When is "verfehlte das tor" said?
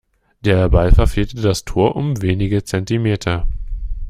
0.91-1.95